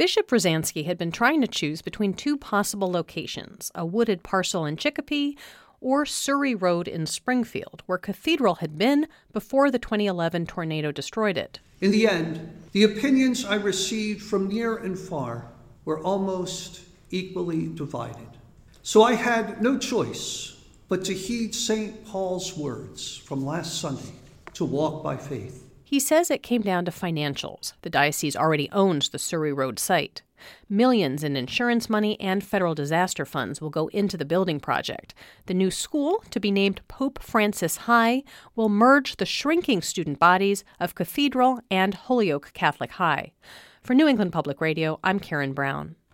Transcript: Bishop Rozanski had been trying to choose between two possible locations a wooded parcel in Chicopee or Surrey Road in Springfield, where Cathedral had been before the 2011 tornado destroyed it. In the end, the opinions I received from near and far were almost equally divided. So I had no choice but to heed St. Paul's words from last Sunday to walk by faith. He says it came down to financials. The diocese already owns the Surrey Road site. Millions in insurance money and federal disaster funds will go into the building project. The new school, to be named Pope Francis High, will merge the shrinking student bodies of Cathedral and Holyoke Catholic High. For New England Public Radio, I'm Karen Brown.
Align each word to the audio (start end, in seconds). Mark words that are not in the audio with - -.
Bishop 0.00 0.28
Rozanski 0.28 0.86
had 0.86 0.96
been 0.96 1.12
trying 1.12 1.42
to 1.42 1.46
choose 1.46 1.82
between 1.82 2.14
two 2.14 2.38
possible 2.38 2.90
locations 2.90 3.70
a 3.74 3.84
wooded 3.84 4.22
parcel 4.22 4.64
in 4.64 4.78
Chicopee 4.78 5.36
or 5.78 6.06
Surrey 6.06 6.54
Road 6.54 6.88
in 6.88 7.04
Springfield, 7.04 7.82
where 7.84 7.98
Cathedral 7.98 8.54
had 8.54 8.78
been 8.78 9.06
before 9.34 9.70
the 9.70 9.78
2011 9.78 10.46
tornado 10.46 10.90
destroyed 10.90 11.36
it. 11.36 11.60
In 11.82 11.90
the 11.90 12.08
end, 12.08 12.50
the 12.72 12.84
opinions 12.84 13.44
I 13.44 13.56
received 13.56 14.22
from 14.22 14.48
near 14.48 14.74
and 14.74 14.98
far 14.98 15.44
were 15.84 16.00
almost 16.00 16.80
equally 17.10 17.68
divided. 17.68 18.38
So 18.82 19.02
I 19.02 19.12
had 19.16 19.60
no 19.60 19.76
choice 19.76 20.64
but 20.88 21.04
to 21.04 21.12
heed 21.12 21.54
St. 21.54 22.06
Paul's 22.06 22.56
words 22.56 23.18
from 23.18 23.44
last 23.44 23.78
Sunday 23.78 24.14
to 24.54 24.64
walk 24.64 25.04
by 25.04 25.18
faith. 25.18 25.69
He 25.90 25.98
says 25.98 26.30
it 26.30 26.44
came 26.44 26.62
down 26.62 26.84
to 26.84 26.92
financials. 26.92 27.72
The 27.82 27.90
diocese 27.90 28.36
already 28.36 28.70
owns 28.70 29.08
the 29.08 29.18
Surrey 29.18 29.52
Road 29.52 29.80
site. 29.80 30.22
Millions 30.68 31.24
in 31.24 31.36
insurance 31.36 31.90
money 31.90 32.16
and 32.20 32.44
federal 32.44 32.76
disaster 32.76 33.24
funds 33.24 33.60
will 33.60 33.70
go 33.70 33.88
into 33.88 34.16
the 34.16 34.24
building 34.24 34.60
project. 34.60 35.14
The 35.46 35.54
new 35.54 35.68
school, 35.68 36.22
to 36.30 36.38
be 36.38 36.52
named 36.52 36.80
Pope 36.86 37.20
Francis 37.20 37.76
High, 37.88 38.22
will 38.54 38.68
merge 38.68 39.16
the 39.16 39.26
shrinking 39.26 39.82
student 39.82 40.20
bodies 40.20 40.62
of 40.78 40.94
Cathedral 40.94 41.58
and 41.72 41.94
Holyoke 41.94 42.52
Catholic 42.52 42.92
High. 42.92 43.32
For 43.82 43.92
New 43.92 44.06
England 44.06 44.30
Public 44.30 44.60
Radio, 44.60 45.00
I'm 45.02 45.18
Karen 45.18 45.54
Brown. 45.54 45.96